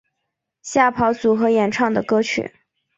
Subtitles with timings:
[0.63, 2.51] 吓跑组合演唱的歌曲。